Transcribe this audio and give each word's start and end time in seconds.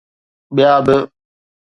ٻيا 0.55 0.73
به. 0.85 0.97